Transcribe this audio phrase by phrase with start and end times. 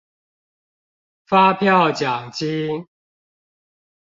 [1.27, 2.87] 發票獎金